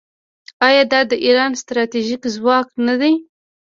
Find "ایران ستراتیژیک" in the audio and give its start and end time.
1.25-2.21